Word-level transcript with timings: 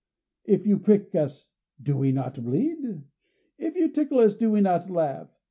If 0.45 0.65
you 0.65 0.79
prick 0.79 1.13
us, 1.13 1.45
do 1.79 1.95
we 1.95 2.11
not 2.11 2.43
bleed? 2.43 3.03
If 3.59 3.75
you 3.75 3.87
tickle 3.87 4.17
us, 4.17 4.33
do 4.33 4.49
we 4.49 4.59
not 4.59 4.89
laugh? 4.89 5.29